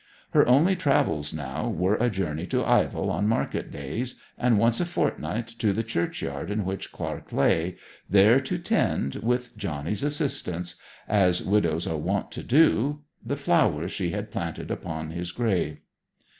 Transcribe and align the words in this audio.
Her 0.31 0.47
only 0.47 0.75
travels 0.75 1.31
now 1.31 1.69
were 1.69 1.93
a 1.97 2.09
journey 2.09 2.47
to 2.47 2.63
Ivell 2.63 3.11
on 3.11 3.27
market 3.27 3.69
days, 3.71 4.15
and 4.35 4.57
once 4.57 4.79
a 4.79 4.85
fortnight 4.87 5.45
to 5.59 5.73
the 5.73 5.83
churchyard 5.83 6.49
in 6.49 6.65
which 6.65 6.91
Clark 6.91 7.31
lay, 7.31 7.75
there 8.09 8.39
to 8.39 8.57
tend, 8.57 9.17
with 9.17 9.55
Johnny's 9.55 10.01
assistance, 10.01 10.75
as 11.07 11.43
widows 11.43 11.85
are 11.85 11.97
wont 11.97 12.31
to 12.31 12.41
do, 12.41 13.01
the 13.23 13.37
flowers 13.37 13.91
she 13.91 14.09
had 14.09 14.31
planted 14.31 14.71
upon 14.71 15.11
his 15.11 15.31
grave. 15.31 15.77